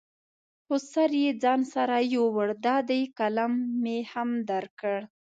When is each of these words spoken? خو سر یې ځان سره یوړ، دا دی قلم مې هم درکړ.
خو 0.65 0.75
سر 0.91 1.09
یې 1.23 1.31
ځان 1.43 1.61
سره 1.73 1.95
یوړ، 2.13 2.47
دا 2.65 2.77
دی 2.89 3.01
قلم 3.17 3.53
مې 3.81 3.97
هم 4.11 4.29
درکړ. 4.49 4.99